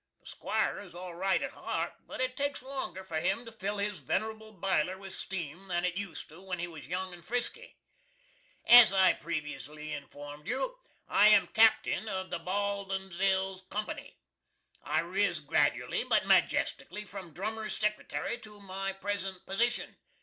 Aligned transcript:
The 0.21 0.25
'Squire 0.29 0.79
is 0.79 0.95
all 0.95 1.13
right 1.13 1.43
at 1.43 1.51
heart, 1.51 1.93
but 2.07 2.21
it 2.21 2.35
takes 2.35 2.63
longer 2.63 3.03
for 3.03 3.19
him 3.19 3.45
to 3.45 3.51
fill 3.51 3.77
his 3.77 3.99
venerable 3.99 4.51
Biler 4.51 4.97
with 4.97 5.13
steam 5.13 5.67
than 5.67 5.85
it 5.85 5.93
used 5.95 6.27
to 6.29 6.41
when 6.41 6.57
he 6.57 6.65
was 6.65 6.87
young 6.87 7.13
and 7.13 7.23
frisky. 7.23 7.77
As 8.67 8.91
I 8.91 9.13
previously 9.13 9.93
informed 9.93 10.47
you, 10.47 10.79
I 11.07 11.27
am 11.27 11.45
Captin 11.45 12.09
of 12.09 12.31
the 12.31 12.39
Baldinsville 12.39 13.69
Company. 13.69 14.17
I 14.83 15.01
riz 15.01 15.39
gradooally 15.39 16.03
but 16.09 16.25
majestically 16.25 17.05
from 17.05 17.31
drummer's 17.31 17.77
Secretary 17.77 18.39
to 18.39 18.59
my 18.59 18.93
present 18.93 19.45
position. 19.45 19.97